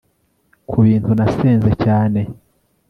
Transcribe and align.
kubintu 0.69 1.09
nasenze 1.19 1.71
cyane 1.83 2.19